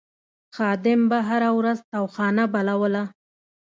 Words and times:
خادم 0.55 1.01
به 1.09 1.17
هره 1.29 1.49
ورځ 1.59 1.77
تاوخانه 1.91 2.43
بلوله. 2.53 3.03